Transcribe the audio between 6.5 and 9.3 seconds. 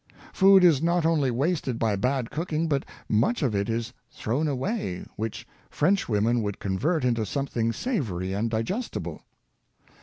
convert into something savo ry and digestible.